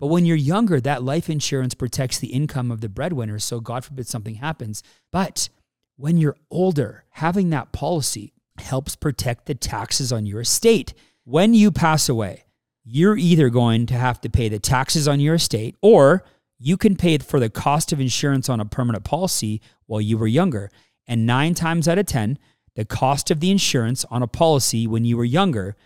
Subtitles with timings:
[0.00, 3.38] But when you're younger, that life insurance protects the income of the breadwinner.
[3.38, 4.82] So, God forbid something happens.
[5.10, 5.48] But
[5.96, 10.94] when you're older, having that policy helps protect the taxes on your estate.
[11.24, 12.44] When you pass away,
[12.84, 16.24] you're either going to have to pay the taxes on your estate or
[16.58, 20.26] you can pay for the cost of insurance on a permanent policy while you were
[20.26, 20.70] younger.
[21.06, 22.38] And nine times out of 10,
[22.74, 25.76] the cost of the insurance on a policy when you were younger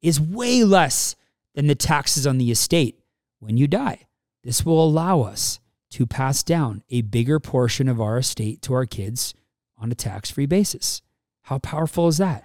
[0.00, 1.16] is way less
[1.54, 3.00] than the taxes on the estate
[3.40, 4.06] when you die.
[4.42, 5.60] This will allow us
[5.90, 9.34] to pass down a bigger portion of our estate to our kids
[9.76, 11.02] on a tax free basis.
[11.42, 12.44] How powerful is that?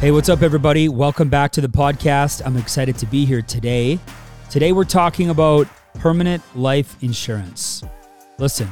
[0.00, 0.88] Hey, what's up, everybody?
[0.88, 2.42] Welcome back to the podcast.
[2.44, 3.98] I'm excited to be here today.
[4.50, 7.82] Today, we're talking about permanent life insurance.
[8.38, 8.68] Listen,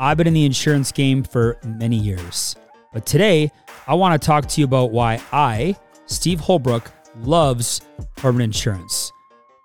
[0.00, 2.56] I've been in the insurance game for many years,
[2.92, 3.50] but today,
[3.86, 5.76] I want to talk to you about why I,
[6.06, 7.80] Steve Holbrook, loves
[8.16, 9.12] permanent insurance.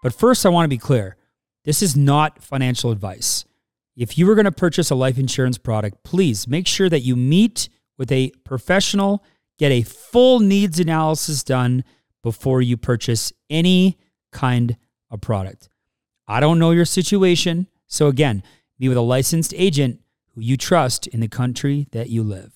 [0.04, 1.18] But first, I want to be clear
[1.66, 3.46] this is not financial advice.
[3.96, 7.16] If you are going to purchase a life insurance product, please make sure that you
[7.16, 9.24] meet with a professional
[9.60, 11.84] Get a full needs analysis done
[12.24, 13.98] before you purchase any
[14.32, 14.78] kind
[15.12, 15.68] of product.
[16.28, 17.68] I don't know your situation.
[17.86, 18.42] So, again,
[18.80, 20.00] be with a licensed agent
[20.34, 22.54] who you trust in the country that you live.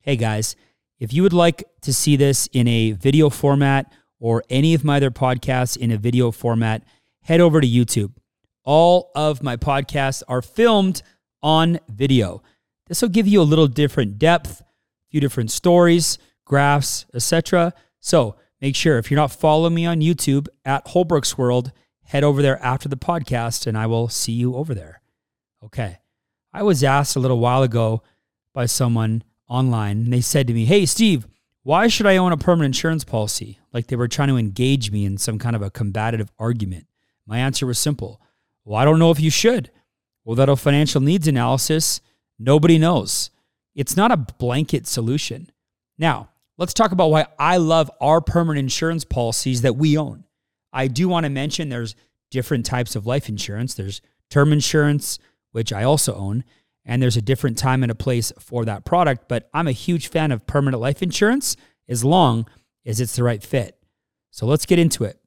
[0.00, 0.54] Hey, guys,
[0.98, 4.96] if you would like to see this in a video format or any of my
[4.96, 6.82] other podcasts in a video format,
[7.22, 8.12] head over to YouTube.
[8.64, 11.02] All of my podcasts are filmed
[11.42, 12.42] on video.
[12.88, 14.64] This will give you a little different depth, a
[15.10, 16.18] few different stories
[16.48, 17.72] graphs, etc.
[18.00, 21.70] So make sure if you're not following me on YouTube at Holbrook's World,
[22.04, 25.02] head over there after the podcast and I will see you over there.
[25.62, 25.98] Okay.
[26.52, 28.02] I was asked a little while ago
[28.54, 31.26] by someone online, and they said to me, Hey, Steve,
[31.62, 33.58] why should I own a permanent insurance policy?
[33.72, 36.86] Like they were trying to engage me in some kind of a combative argument.
[37.26, 38.20] My answer was simple.
[38.64, 39.70] Well, I don't know if you should.
[40.24, 42.00] Without a financial needs analysis,
[42.38, 43.30] nobody knows.
[43.74, 45.50] It's not a blanket solution.
[45.98, 50.24] Now, let's talk about why I love our permanent insurance policies that we own.
[50.72, 51.96] I do want to mention there's
[52.30, 53.74] different types of life insurance.
[53.74, 55.18] There's term insurance,
[55.52, 56.44] which I also own,
[56.88, 59.28] and there's a different time and a place for that product.
[59.28, 61.56] But I'm a huge fan of permanent life insurance
[61.88, 62.46] as long
[62.84, 63.78] as it's the right fit.
[64.32, 65.20] So let's get into it.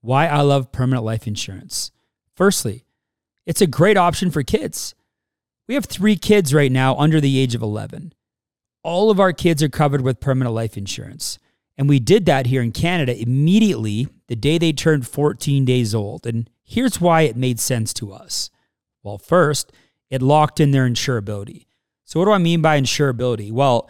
[0.00, 1.90] Why I love permanent life insurance.
[2.34, 2.84] Firstly,
[3.44, 4.94] it's a great option for kids.
[5.68, 8.14] We have three kids right now under the age of 11
[8.82, 11.38] all of our kids are covered with permanent life insurance.
[11.78, 16.26] And we did that here in Canada immediately the day they turned 14 days old.
[16.26, 18.50] And here's why it made sense to us.
[19.02, 19.72] Well, first,
[20.12, 21.64] it locked in their insurability.
[22.04, 23.50] So, what do I mean by insurability?
[23.50, 23.88] Well,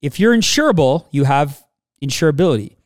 [0.00, 1.64] if you're insurable, you have
[2.00, 2.76] insurability.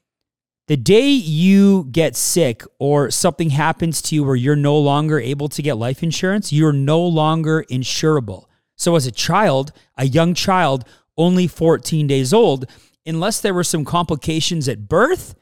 [0.68, 5.50] The day you get sick or something happens to you where you're no longer able
[5.50, 8.46] to get life insurance, you're no longer insurable.
[8.76, 10.86] So, as a child, a young child
[11.18, 12.64] only 14 days old,
[13.04, 15.34] unless there were some complications at birth,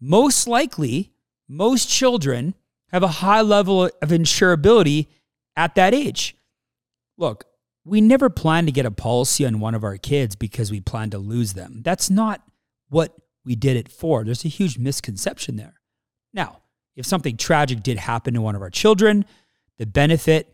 [0.00, 1.12] most likely,
[1.46, 2.54] most children
[2.86, 5.08] have a high level of insurability
[5.54, 6.34] at that age.
[7.22, 7.44] Look,
[7.84, 11.10] we never plan to get a policy on one of our kids because we plan
[11.10, 11.80] to lose them.
[11.84, 12.42] That's not
[12.88, 14.24] what we did it for.
[14.24, 15.74] There's a huge misconception there.
[16.34, 16.62] Now,
[16.96, 19.24] if something tragic did happen to one of our children,
[19.78, 20.52] the benefit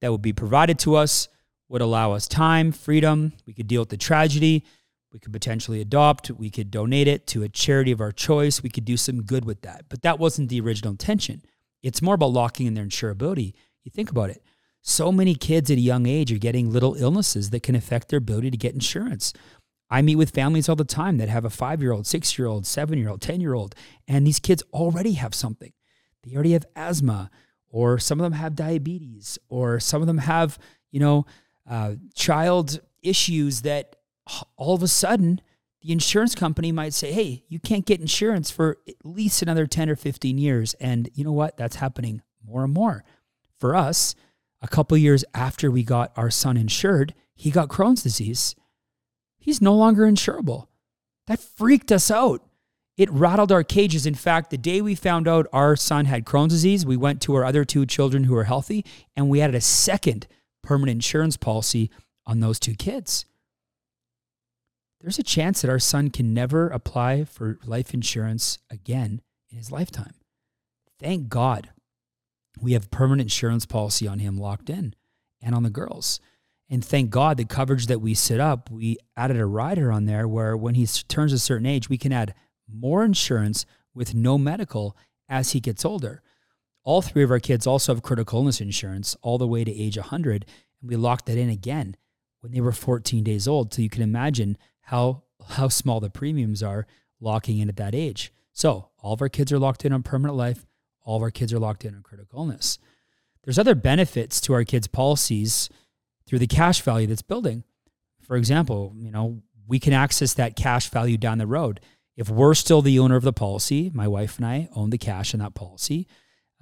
[0.00, 1.28] that would be provided to us
[1.68, 3.32] would allow us time, freedom.
[3.46, 4.64] We could deal with the tragedy.
[5.12, 6.32] We could potentially adopt.
[6.32, 8.60] We could donate it to a charity of our choice.
[8.60, 9.84] We could do some good with that.
[9.88, 11.42] But that wasn't the original intention.
[11.80, 13.52] It's more about locking in their insurability.
[13.84, 14.42] You think about it.
[14.88, 18.16] So many kids at a young age are getting little illnesses that can affect their
[18.16, 19.34] ability to get insurance.
[19.90, 22.48] I meet with families all the time that have a five year old, six year
[22.48, 23.74] old, seven year old, 10 year old,
[24.08, 25.74] and these kids already have something.
[26.24, 27.30] They already have asthma,
[27.68, 30.58] or some of them have diabetes, or some of them have,
[30.90, 31.26] you know,
[31.68, 33.96] uh, child issues that
[34.56, 35.42] all of a sudden
[35.82, 39.90] the insurance company might say, hey, you can't get insurance for at least another 10
[39.90, 40.72] or 15 years.
[40.80, 41.58] And you know what?
[41.58, 43.04] That's happening more and more.
[43.58, 44.14] For us,
[44.60, 48.54] a couple years after we got our son insured, he got Crohn's disease.
[49.38, 50.66] He's no longer insurable.
[51.26, 52.42] That freaked us out.
[52.96, 54.06] It rattled our cages.
[54.06, 57.34] In fact, the day we found out our son had Crohn's disease, we went to
[57.36, 58.84] our other two children who are healthy
[59.14, 60.26] and we added a second
[60.62, 61.90] permanent insurance policy
[62.26, 63.24] on those two kids.
[65.00, 69.70] There's a chance that our son can never apply for life insurance again in his
[69.70, 70.14] lifetime.
[70.98, 71.70] Thank God
[72.60, 74.94] we have permanent insurance policy on him locked in
[75.40, 76.20] and on the girls.
[76.70, 80.28] And thank God the coverage that we set up, we added a rider on there
[80.28, 82.34] where when he turns a certain age, we can add
[82.70, 83.64] more insurance
[83.94, 84.96] with no medical
[85.28, 86.22] as he gets older.
[86.84, 89.96] All three of our kids also have critical illness insurance all the way to age
[89.96, 90.44] 100.
[90.80, 91.96] And we locked that in again
[92.40, 93.72] when they were 14 days old.
[93.72, 96.86] So you can imagine how, how small the premiums are
[97.20, 98.32] locking in at that age.
[98.52, 100.66] So all of our kids are locked in on permanent life.
[101.08, 102.78] All of our kids are locked in on critical illness.
[103.42, 105.70] There's other benefits to our kids' policies
[106.26, 107.64] through the cash value that's building.
[108.20, 111.80] For example, you know, we can access that cash value down the road.
[112.14, 115.32] If we're still the owner of the policy, my wife and I own the cash
[115.32, 116.06] in that policy.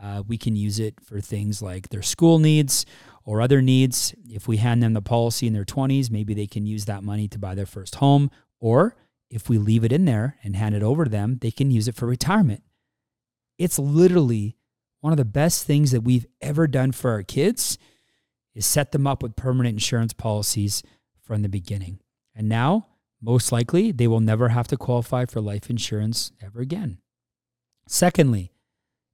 [0.01, 2.87] Uh, we can use it for things like their school needs
[3.25, 4.15] or other needs.
[4.29, 7.27] If we hand them the policy in their 20s, maybe they can use that money
[7.27, 8.31] to buy their first home.
[8.61, 8.95] Or
[9.29, 11.89] if we leave it in there and hand it over to them, they can use
[11.89, 12.63] it for retirement.
[13.59, 14.57] It's literally
[15.01, 17.79] one of the best things that we've ever done for our kids
[18.55, 20.83] is set them up with permanent insurance policies
[21.23, 22.01] from the beginning.
[22.35, 22.87] And now,
[23.21, 26.99] most likely, they will never have to qualify for life insurance ever again.
[27.87, 28.53] Secondly,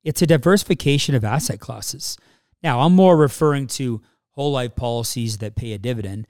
[0.04, 2.16] it's a diversification of asset classes.
[2.62, 6.26] Now, I'm more referring to whole life policies that pay a dividend,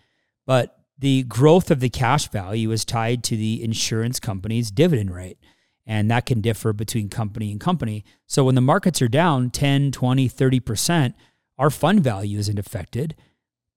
[0.47, 5.39] but the growth of the cash value is tied to the insurance company's dividend rate.
[5.87, 8.05] And that can differ between company and company.
[8.27, 11.15] So when the markets are down 10, 20, 30%,
[11.59, 13.17] our fund value isn't affected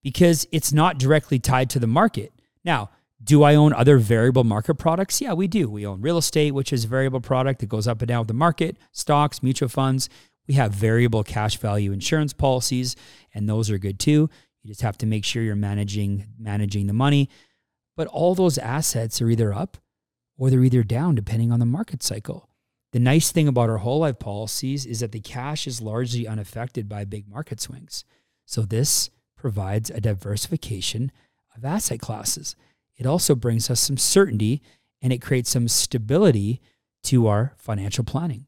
[0.03, 2.31] because it's not directly tied to the market.
[2.63, 2.91] Now,
[3.23, 5.19] do I own other variable market products?
[5.19, 5.69] Yeah, we do.
[5.69, 8.27] We own real estate, which is a variable product that goes up and down with
[8.27, 10.09] the market, stocks, mutual funds.
[10.47, 12.95] We have variable cash value insurance policies,
[13.33, 14.29] and those are good too.
[14.61, 17.29] You just have to make sure you're managing managing the money.
[17.97, 19.77] But all those assets are either up
[20.37, 22.49] or they're either down depending on the market cycle.
[22.91, 26.87] The nice thing about our whole life policies is that the cash is largely unaffected
[26.87, 28.05] by big market swings.
[28.45, 31.11] So this provides a diversification
[31.55, 32.55] of asset classes.
[32.95, 34.61] It also brings us some certainty
[35.01, 36.61] and it creates some stability
[37.03, 38.47] to our financial planning.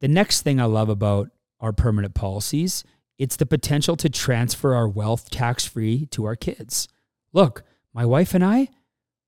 [0.00, 2.84] The next thing I love about our permanent policies,
[3.18, 6.88] it's the potential to transfer our wealth tax-free to our kids.
[7.32, 8.68] Look, my wife and I,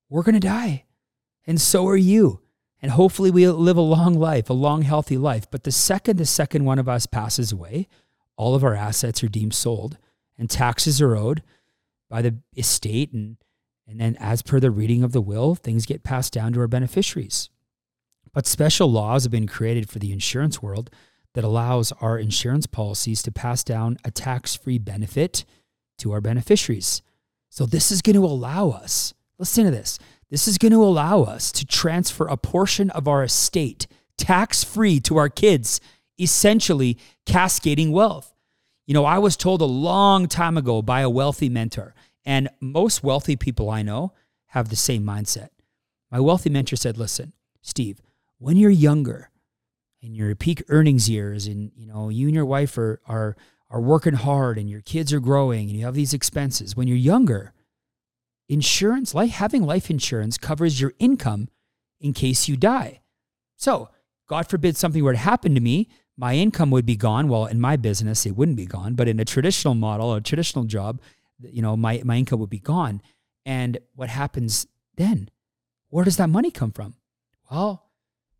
[0.09, 0.85] we're going to die.
[1.45, 2.41] And so are you.
[2.81, 5.49] And hopefully we live a long life, a long healthy life.
[5.49, 7.87] But the second the second one of us passes away,
[8.35, 9.97] all of our assets are deemed sold
[10.37, 11.43] and taxes are owed
[12.09, 13.37] by the estate and
[13.87, 16.67] and then, as per the reading of the will, things get passed down to our
[16.67, 17.49] beneficiaries.
[18.33, 20.89] But special laws have been created for the insurance world
[21.33, 25.43] that allows our insurance policies to pass down a tax free benefit
[25.97, 27.01] to our beneficiaries.
[27.49, 29.99] So, this is going to allow us, listen to this,
[30.33, 33.85] this is going to allow us to transfer a portion of our estate
[34.17, 35.79] tax free to our kids,
[36.19, 36.97] essentially
[37.27, 38.33] cascading wealth.
[38.87, 41.93] You know, I was told a long time ago by a wealthy mentor
[42.25, 44.13] and most wealthy people I know
[44.47, 45.49] have the same mindset.
[46.09, 48.01] My wealthy mentor said, listen, Steve,
[48.39, 49.29] when you're younger,
[50.01, 53.37] in your peak earnings years, and you know, you and your wife are are
[53.69, 56.75] are working hard and your kids are growing and you have these expenses.
[56.75, 57.52] When you're younger,
[58.53, 61.49] insurance, like having life insurance covers your income
[61.99, 63.01] in case you die.
[63.55, 63.89] So,
[64.27, 67.27] God forbid something were to happen to me, my income would be gone.
[67.27, 70.65] Well, in my business, it wouldn't be gone, but in a traditional model, a traditional
[70.65, 71.01] job,
[71.39, 73.01] you know, my, my income would be gone.
[73.45, 75.29] And what happens then?
[75.89, 76.95] Where does that money come from?
[77.51, 77.89] Well,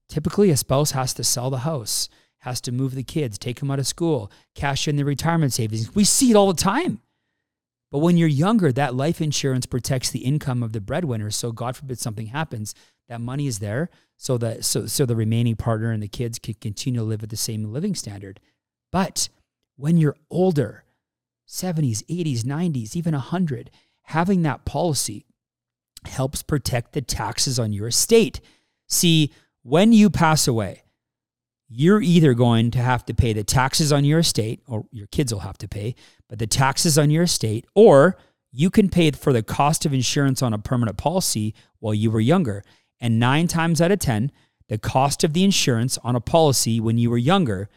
[0.08, 3.72] typically a spouse has to sell the house, has to move the kids, take them
[3.72, 5.94] out of school, cash in their retirement savings.
[5.96, 7.02] We see it all the time.
[7.94, 11.30] But when you're younger, that life insurance protects the income of the breadwinner.
[11.30, 12.74] So God forbid something happens,
[13.08, 16.56] that money is there so that so so the remaining partner and the kids can
[16.56, 18.40] continue to live at the same living standard.
[18.92, 19.30] But
[19.76, 20.86] when you're older,
[21.48, 23.70] 70s, 80s, 90s, even 100,
[24.06, 25.28] having that policy
[26.06, 28.42] helps protect the taxes on your estate.
[28.90, 29.32] See,
[29.62, 30.83] when you pass away,
[31.76, 35.34] you're either going to have to pay the taxes on your estate, or your kids
[35.34, 35.96] will have to pay,
[36.30, 38.16] but the taxes on your estate, or
[38.52, 42.20] you can pay for the cost of insurance on a permanent policy while you were
[42.20, 42.64] younger.
[43.00, 44.32] And nine times out of 10,
[44.70, 47.70] the cost of the insurance on a policy when you were younger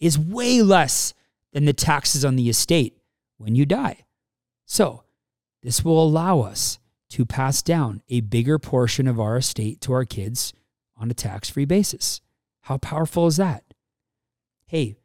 [0.00, 1.12] is way less
[1.52, 2.96] than the taxes on the estate
[3.36, 4.06] when you die.
[4.64, 5.04] So,
[5.62, 6.78] this will allow us
[7.10, 10.52] to pass down a bigger portion of our estate to our kids
[10.96, 12.20] on a tax free basis.
[12.68, 13.64] How powerful is that?
[14.66, 14.98] Hey,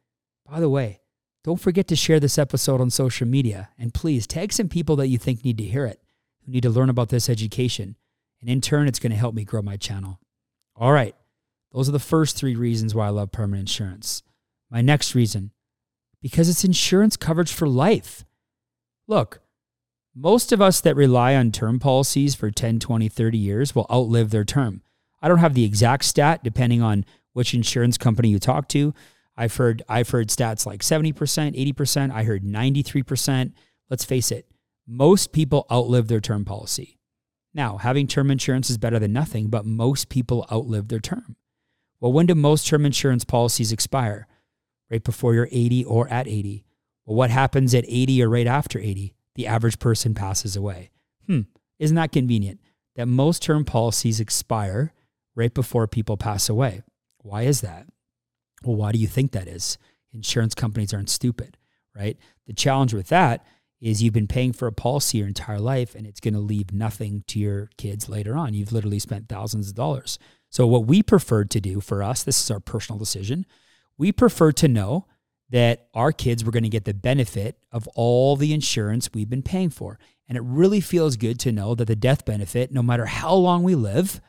[0.46, 1.00] by the way,
[1.44, 5.08] don't forget to share this episode on social media and please tag some people that
[5.08, 5.98] you think need to hear it,
[6.44, 7.96] who need to learn about this education.
[8.42, 10.20] And in turn, it's going to help me grow my channel.
[10.76, 11.16] All right,
[11.72, 14.22] those are the first three reasons why I love permanent insurance.
[14.70, 15.50] My next reason
[16.20, 18.26] because it's insurance coverage for life.
[19.08, 19.40] Look,
[20.14, 24.32] most of us that rely on term policies for 10, 20, 30 years will outlive
[24.32, 24.82] their term.
[25.22, 28.94] I don't have the exact stat depending on which insurance company you talk to.
[29.36, 33.52] I've heard I've heard stats like 70%, 80%, I heard 93%.
[33.90, 34.48] Let's face it,
[34.86, 36.98] most people outlive their term policy.
[37.52, 41.36] Now, having term insurance is better than nothing, but most people outlive their term.
[42.00, 44.26] Well, when do most term insurance policies expire?
[44.90, 46.64] Right before you're 80 or at 80.
[47.06, 49.14] Well, what happens at 80 or right after 80?
[49.34, 50.90] The average person passes away.
[51.26, 51.42] Hmm,
[51.78, 52.60] isn't that convenient?
[52.96, 54.92] That most term policies expire
[55.34, 56.82] right before people pass away.
[57.24, 57.86] Why is that?
[58.62, 59.78] Well, why do you think that is?
[60.12, 61.56] Insurance companies aren't stupid,
[61.96, 62.18] right?
[62.46, 63.44] The challenge with that
[63.80, 66.72] is you've been paying for a policy your entire life and it's going to leave
[66.72, 68.52] nothing to your kids later on.
[68.52, 70.18] You've literally spent thousands of dollars.
[70.50, 73.46] So, what we prefer to do for us, this is our personal decision,
[73.96, 75.06] we prefer to know
[75.48, 79.42] that our kids were going to get the benefit of all the insurance we've been
[79.42, 79.98] paying for.
[80.28, 83.62] And it really feels good to know that the death benefit, no matter how long
[83.62, 84.20] we live,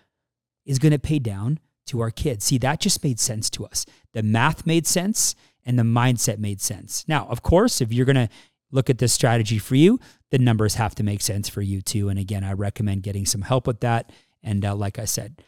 [0.65, 2.45] is going to pay down to our kids.
[2.45, 3.85] See, that just made sense to us.
[4.13, 7.05] The math made sense and the mindset made sense.
[7.07, 8.29] Now, of course, if you're going to
[8.71, 9.99] look at this strategy for you,
[10.31, 12.09] the numbers have to make sense for you too.
[12.09, 14.11] And again, I recommend getting some help with that.
[14.43, 15.41] And uh, like I said,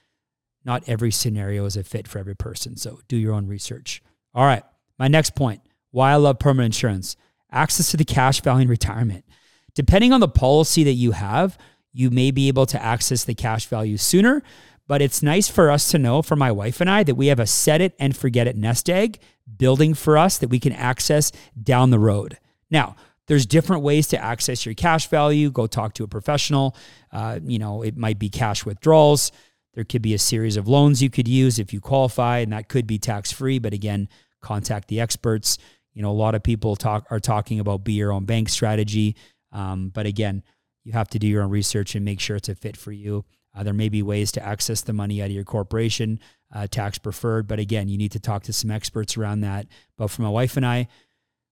[0.65, 2.77] not every scenario is a fit for every person.
[2.77, 4.01] So do your own research.
[4.33, 4.63] All right.
[4.99, 7.15] My next point why I love permanent insurance
[7.51, 9.25] access to the cash value in retirement.
[9.73, 11.57] Depending on the policy that you have,
[11.93, 14.43] you may be able to access the cash value sooner,
[14.87, 17.39] but it's nice for us to know, for my wife and I, that we have
[17.39, 19.19] a set it and forget it nest egg
[19.57, 22.37] building for us that we can access down the road.
[22.69, 22.95] Now,
[23.27, 25.51] there's different ways to access your cash value.
[25.51, 26.75] Go talk to a professional.
[27.11, 29.31] Uh, you know, it might be cash withdrawals.
[29.73, 32.69] There could be a series of loans you could use if you qualify, and that
[32.69, 33.59] could be tax free.
[33.59, 34.09] But again,
[34.41, 35.57] contact the experts.
[35.93, 39.15] You know, a lot of people talk are talking about be your own bank strategy.
[39.51, 40.43] Um, but again,
[40.83, 43.25] you have to do your own research and make sure it's a fit for you.
[43.57, 46.19] Uh, there may be ways to access the money out of your corporation,
[46.53, 47.47] uh, tax preferred.
[47.47, 49.65] But again, you need to talk to some experts around that.
[49.97, 50.87] But for my wife and I,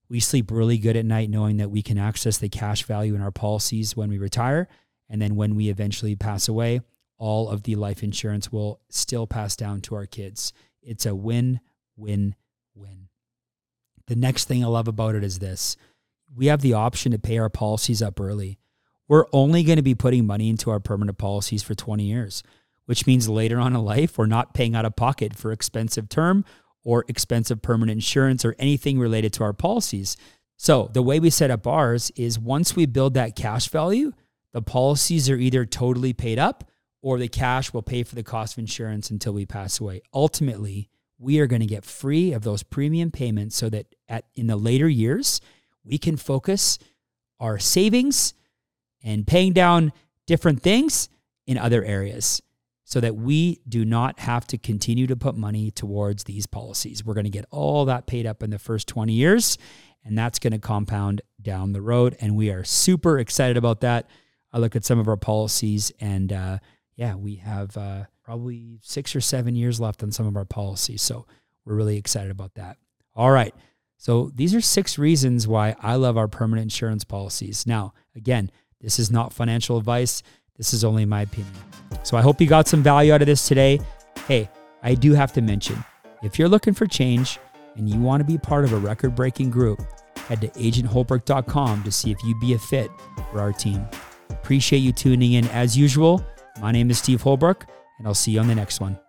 [0.07, 3.21] we sleep really good at night knowing that we can access the cash value in
[3.21, 4.67] our policies when we retire.
[5.09, 6.81] And then when we eventually pass away,
[7.17, 10.53] all of the life insurance will still pass down to our kids.
[10.83, 11.59] It's a win,
[11.95, 12.35] win,
[12.75, 13.07] win.
[14.07, 15.75] The next thing I love about it is this
[16.35, 18.59] we have the option to pay our policies up early.
[19.07, 22.43] We're only going to be putting money into our permanent policies for 20 years,
[22.85, 26.43] which means later on in life, we're not paying out of pocket for expensive term
[26.83, 30.17] or expensive permanent insurance or anything related to our policies.
[30.57, 34.13] So, the way we set up ours is once we build that cash value,
[34.53, 36.63] the policies are either totally paid up
[37.01, 40.01] or the cash will pay for the cost of insurance until we pass away.
[40.13, 44.47] Ultimately, we are going to get free of those premium payments so that at in
[44.47, 45.41] the later years,
[45.83, 46.79] we can focus
[47.39, 48.33] our savings
[49.05, 49.93] and paying down
[50.25, 51.07] different things
[51.47, 52.41] in other areas
[52.83, 57.05] so that we do not have to continue to put money towards these policies.
[57.05, 59.57] We're going to get all that paid up in the first 20 years,
[60.03, 62.17] and that's going to compound down the road.
[62.19, 64.09] And we are super excited about that.
[64.51, 66.59] I look at some of our policies, and uh,
[66.95, 71.01] yeah, we have uh, probably six or seven years left on some of our policies.
[71.01, 71.25] So
[71.65, 72.77] we're really excited about that.
[73.15, 73.53] All right.
[73.97, 77.65] So these are six reasons why I love our permanent insurance policies.
[77.65, 78.51] Now, again,
[78.85, 80.21] this is not financial advice.
[80.57, 81.51] This is only my opinion.
[82.03, 83.79] So I hope you got some value out of this today.
[84.27, 84.47] Hey,
[84.83, 85.83] I do have to mention
[86.21, 87.39] if you're looking for change
[87.75, 89.81] and you want to be part of a record breaking group,
[90.27, 92.91] head to agentholbrook.com to see if you'd be a fit
[93.31, 93.83] for our team.
[94.29, 96.23] Appreciate you tuning in as usual.
[96.61, 97.65] My name is Steve Holbrook,
[97.97, 98.99] and I'll see you on the next one.